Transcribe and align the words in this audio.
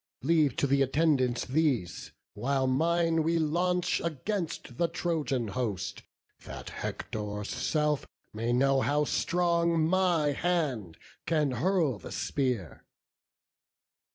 Leave 0.23 0.55
to 0.55 0.65
th' 0.65 0.81
attendants 0.81 1.45
these; 1.45 2.11
while 2.33 2.65
mine 2.65 3.21
we 3.21 3.37
launch 3.37 4.01
Against 4.03 4.79
the 4.79 4.87
Trojan 4.87 5.49
host, 5.49 6.01
that 6.43 6.71
Hector's 6.71 7.49
self 7.51 8.07
May 8.33 8.51
know 8.51 8.81
how 8.81 9.05
strong 9.05 9.79
my 9.87 10.31
hand 10.31 10.97
can 11.27 11.51
hurl 11.51 11.99
the 11.99 12.11
spear." 12.11 12.83